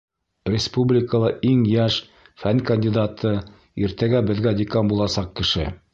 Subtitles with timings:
[0.51, 1.97] Республикала иң йәш
[2.45, 3.35] фән кандидаты,
[3.85, 5.69] иртәгә беҙгә декан буласаҡ кеше!